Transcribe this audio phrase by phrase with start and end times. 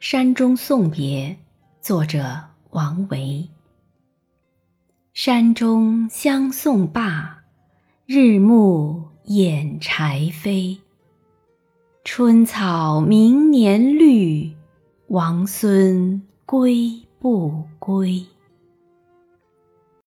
[0.00, 1.36] 山中送别
[1.82, 3.46] 作者王维。
[5.12, 7.44] 山中相送罢
[8.06, 10.78] 日暮掩柴扉
[12.02, 14.50] 春草明年绿
[15.08, 18.24] 王孙归不归？